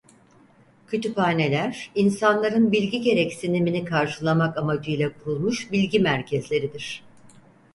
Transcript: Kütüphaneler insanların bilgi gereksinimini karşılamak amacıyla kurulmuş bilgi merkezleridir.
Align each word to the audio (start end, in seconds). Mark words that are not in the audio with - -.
Kütüphaneler 0.87 1.91
insanların 1.95 2.71
bilgi 2.71 3.01
gereksinimini 3.01 3.85
karşılamak 3.85 4.57
amacıyla 4.57 5.11
kurulmuş 5.23 5.71
bilgi 5.71 5.99
merkezleridir. 5.99 7.03